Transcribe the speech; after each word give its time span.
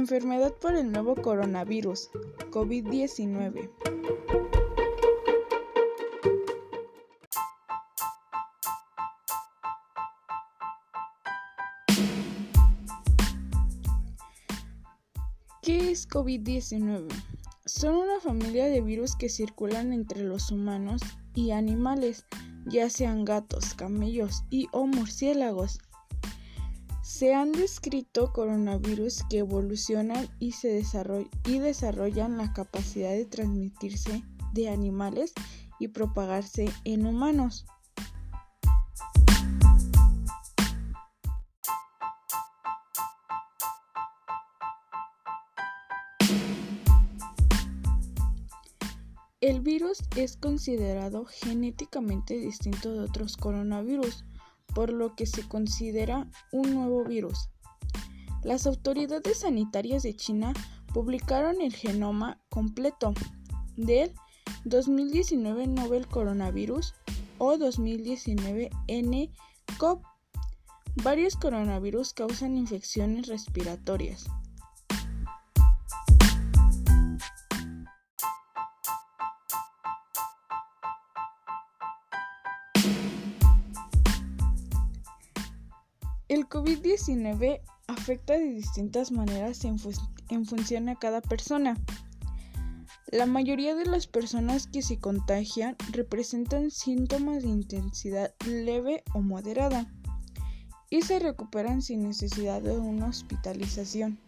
Enfermedad 0.00 0.54
por 0.54 0.74
el 0.76 0.90
nuevo 0.90 1.14
coronavirus, 1.14 2.08
COVID-19. 2.50 3.70
¿Qué 15.60 15.90
es 15.90 16.08
COVID-19? 16.08 17.08
Son 17.66 17.94
una 17.94 18.20
familia 18.20 18.68
de 18.68 18.80
virus 18.80 19.14
que 19.16 19.28
circulan 19.28 19.92
entre 19.92 20.22
los 20.22 20.50
humanos 20.50 21.02
y 21.34 21.50
animales, 21.50 22.24
ya 22.64 22.88
sean 22.88 23.26
gatos, 23.26 23.74
camellos 23.74 24.44
y 24.48 24.66
o 24.72 24.86
murciélagos. 24.86 25.78
Se 27.12 27.34
han 27.34 27.50
descrito 27.50 28.32
coronavirus 28.32 29.24
que 29.28 29.38
evolucionan 29.38 30.28
y, 30.38 30.54
desarrollan 31.58 32.38
la 32.38 32.52
capacidad 32.52 33.10
de 33.10 33.26
transmitirse 33.26 34.22
de 34.54 34.68
animales 34.68 35.34
y 35.80 35.88
propagarse 35.88 36.70
en 36.84 37.04
humanos. 37.06 37.66
El 49.40 49.60
virus 49.62 49.98
es 50.16 50.36
considerado 50.36 51.24
genéticamente 51.26 52.38
distinto 52.38 52.92
de 52.92 53.00
otros 53.00 53.36
coronavirus 53.36 54.24
por 54.74 54.92
lo 54.92 55.14
que 55.14 55.26
se 55.26 55.46
considera 55.46 56.28
un 56.52 56.74
nuevo 56.74 57.04
virus. 57.04 57.48
Las 58.42 58.66
autoridades 58.66 59.40
sanitarias 59.40 60.02
de 60.02 60.16
China 60.16 60.52
publicaron 60.92 61.60
el 61.60 61.74
genoma 61.74 62.40
completo 62.48 63.12
del 63.76 64.12
2019 64.64 65.66
Nobel 65.66 66.06
Coronavirus 66.06 66.94
o 67.38 67.56
2019 67.56 68.70
nCoV. 68.88 70.02
Varios 71.02 71.36
coronavirus 71.36 72.12
causan 72.12 72.56
infecciones 72.56 73.28
respiratorias. 73.28 74.26
El 86.30 86.48
COVID-19 86.48 87.60
afecta 87.88 88.34
de 88.34 88.54
distintas 88.54 89.10
maneras 89.10 89.64
en, 89.64 89.80
función 90.46 90.88
a 90.88 90.94
cada 90.94 91.20
persona. 91.20 91.76
La 93.10 93.26
mayoría 93.26 93.74
de 93.74 93.84
las 93.84 94.06
personas 94.06 94.68
que 94.68 94.82
se 94.82 95.00
contagian 95.00 95.74
representan 95.90 96.70
síntomas 96.70 97.42
de 97.42 97.48
intensidad 97.48 98.32
leve 98.46 99.02
o 99.12 99.22
moderada 99.22 99.92
y 100.88 101.02
se 101.02 101.18
recuperan 101.18 101.82
sin 101.82 102.04
necesidad 102.04 102.62
de 102.62 102.78
una 102.78 103.06
hospitalización. 103.06 104.20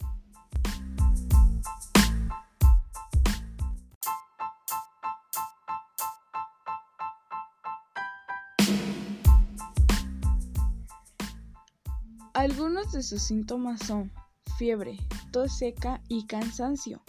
Algunos 12.35 12.93
de 12.93 13.03
sus 13.03 13.23
síntomas 13.23 13.81
son 13.81 14.11
fiebre, 14.57 14.99
tos 15.33 15.53
seca 15.59 16.01
y 16.09 16.27
cansancio. 16.27 17.03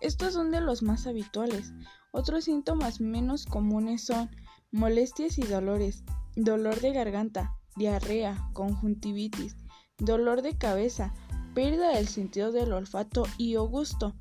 Estos 0.00 0.32
son 0.32 0.50
de 0.50 0.62
los 0.62 0.82
más 0.82 1.06
habituales. 1.06 1.72
Otros 2.12 2.44
síntomas 2.44 3.00
menos 3.00 3.44
comunes 3.44 4.04
son 4.04 4.30
molestias 4.72 5.36
y 5.36 5.42
dolores, 5.42 6.02
dolor 6.34 6.80
de 6.80 6.92
garganta, 6.92 7.54
diarrea, 7.76 8.48
conjuntivitis, 8.54 9.54
dolor 9.98 10.40
de 10.40 10.56
cabeza, 10.56 11.12
pérdida 11.54 11.90
del 11.90 12.08
sentido 12.08 12.50
del 12.50 12.72
olfato 12.72 13.24
y 13.36 13.56
o 13.56 13.68
gusto. 13.68 14.16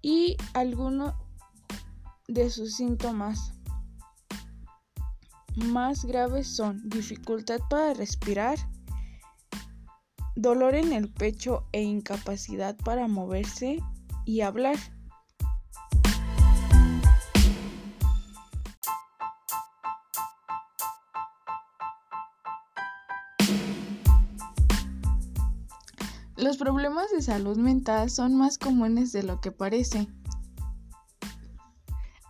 Y 0.00 0.36
algunos 0.52 1.14
de 2.28 2.50
sus 2.50 2.76
síntomas 2.76 3.52
más 5.56 6.04
graves 6.04 6.46
son 6.46 6.88
dificultad 6.88 7.60
para 7.68 7.94
respirar, 7.94 8.58
dolor 10.36 10.74
en 10.74 10.92
el 10.92 11.08
pecho 11.08 11.64
e 11.72 11.82
incapacidad 11.82 12.76
para 12.76 13.08
moverse 13.08 13.80
y 14.24 14.40
hablar. 14.40 14.76
Los 26.36 26.56
problemas 26.56 27.10
de 27.10 27.22
salud 27.22 27.56
mental 27.56 28.10
son 28.10 28.36
más 28.36 28.58
comunes 28.58 29.12
de 29.12 29.22
lo 29.22 29.40
que 29.40 29.52
parece. 29.52 30.08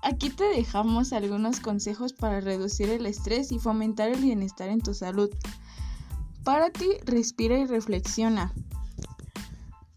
Aquí 0.03 0.29
te 0.29 0.45
dejamos 0.45 1.15
algunos 1.15 1.61
consejos 1.61 2.13
para 2.13 2.41
reducir 2.41 2.91
el 2.91 3.07
estrés 3.07 3.51
y 3.51 3.59
fomentar 3.59 4.11
el 4.11 4.21
bienestar 4.21 4.69
en 4.69 4.83
tu 4.83 4.93
salud. 4.93 5.31
Para 6.45 6.69
ti, 6.69 6.91
respira 7.07 7.59
y 7.59 7.65
reflexiona. 7.65 8.53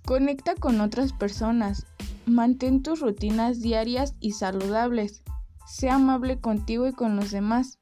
Conecta 0.05 0.55
con 0.55 0.79
otras 0.79 1.11
personas. 1.11 1.85
Mantén 2.25 2.83
tus 2.83 3.01
rutinas 3.01 3.59
diarias 3.59 4.15
y 4.21 4.31
saludables. 4.31 5.23
Sea 5.65 5.95
amable 5.95 6.39
contigo 6.39 6.87
y 6.87 6.93
con 6.93 7.17
los 7.17 7.31
demás. 7.31 7.79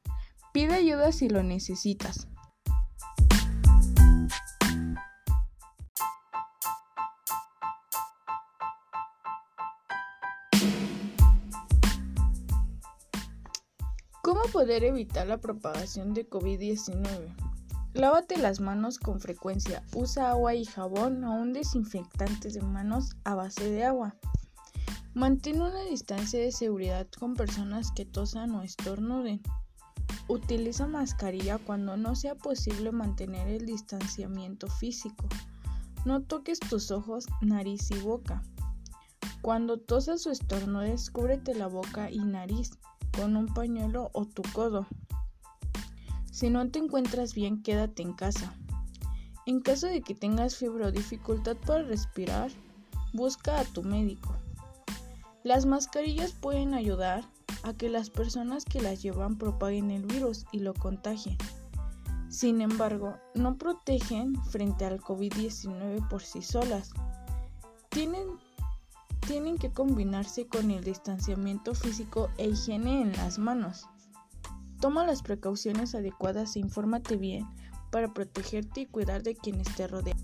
Pide 0.51 0.73
ayuda 0.73 1.11
si 1.11 1.29
lo 1.29 1.43
necesitas. 1.43 2.27
¿Cómo 14.23 14.41
poder 14.51 14.83
evitar 14.83 15.27
la 15.27 15.37
propagación 15.37 16.15
de 16.15 16.27
COVID-19? 16.27 17.44
Lávate 17.95 18.37
las 18.37 18.59
manos 18.59 18.99
con 18.99 19.21
frecuencia. 19.21 19.81
Usa 19.95 20.31
agua 20.31 20.53
y 20.53 20.65
jabón 20.65 21.23
o 21.23 21.31
un 21.31 21.53
desinfectante 21.53 22.49
de 22.49 22.61
manos 22.61 23.15
a 23.23 23.35
base 23.35 23.71
de 23.71 23.85
agua. 23.85 24.17
Mantén 25.13 25.61
una 25.61 25.81
distancia 25.85 26.41
de 26.41 26.51
seguridad 26.51 27.07
con 27.17 27.35
personas 27.35 27.93
que 27.93 28.03
tosan 28.03 28.51
o 28.51 28.63
estornuden. 28.63 29.41
Utiliza 30.27 30.87
mascarilla 30.87 31.57
cuando 31.57 31.95
no 31.95 32.15
sea 32.15 32.35
posible 32.35 32.91
mantener 32.91 33.47
el 33.47 33.65
distanciamiento 33.65 34.67
físico. 34.67 35.29
No 36.03 36.21
toques 36.21 36.59
tus 36.59 36.91
ojos, 36.91 37.27
nariz 37.39 37.91
y 37.91 37.99
boca. 37.99 38.43
Cuando 39.41 39.77
tosas 39.77 40.27
o 40.27 40.31
estornudes, 40.31 41.09
cúbrete 41.11 41.55
la 41.55 41.67
boca 41.67 42.11
y 42.11 42.19
nariz 42.19 42.71
con 43.17 43.37
un 43.37 43.45
pañuelo 43.45 44.09
o 44.11 44.25
tu 44.25 44.41
codo. 44.51 44.85
Si 46.35 46.49
no 46.49 46.69
te 46.69 46.79
encuentras 46.79 47.33
bien, 47.33 47.63
quédate 47.63 48.03
en 48.03 48.11
casa. 48.11 48.53
En 49.45 49.61
caso 49.61 49.87
de 49.87 50.01
que 50.01 50.13
tengas 50.13 50.57
fiebre 50.57 50.85
o 50.85 50.91
dificultad 50.91 51.55
para 51.55 51.83
respirar, 51.83 52.51
busca 53.13 53.57
a 53.57 53.63
tu 53.63 53.83
médico. 53.83 54.35
Las 55.45 55.65
mascarillas 55.65 56.33
pueden 56.33 56.73
ayudar 56.73 57.23
a 57.63 57.71
que 57.71 57.87
las 57.87 58.09
personas 58.09 58.65
que 58.65 58.81
las 58.81 59.01
llevan 59.01 59.37
propaguen 59.37 59.91
el 59.91 60.05
virus 60.05 60.45
y 60.51 60.59
lo 60.59 60.73
contagien. 60.73 61.37
Sin 62.27 62.59
embargo, 62.59 63.15
no 63.33 63.57
protegen 63.57 64.35
frente 64.43 64.83
al 64.83 64.99
COVID-19 64.99 66.05
por 66.09 66.21
sí 66.21 66.41
solas. 66.41 66.91
Tienen, 67.87 68.27
que 69.57 69.71
combinarse 69.71 70.47
con 70.47 70.69
el 70.69 70.83
distanciamiento 70.83 71.73
físico 71.75 72.29
e 72.37 72.49
higiene 72.49 73.03
en 73.03 73.13
las 73.13 73.39
manos. 73.39 73.87
Toma 74.79 75.05
las 75.05 75.21
precauciones 75.21 75.95
adecuadas 75.95 76.55
e 76.55 76.59
infórmate 76.59 77.17
bien 77.17 77.47
para 77.91 78.13
protegerte 78.13 78.81
y 78.81 78.85
cuidar 78.85 79.23
de 79.23 79.35
quienes 79.35 79.73
te 79.75 79.87
rodean. 79.87 80.17